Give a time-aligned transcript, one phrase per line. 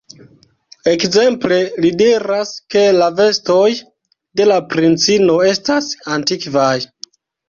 [0.91, 3.67] Ekzemple, li diras, ke la vestoj
[4.41, 6.73] de la princino estas antikvaj.